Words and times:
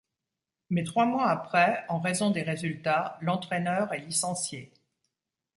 Mais 0.71 0.83
trois 0.83 1.05
mois 1.05 1.29
après 1.29 1.85
en 1.87 1.99
raison 1.99 2.31
des 2.31 2.41
résultats 2.41 3.19
l'entraîneur 3.21 3.93
est 3.93 3.99
licencié. 3.99 4.73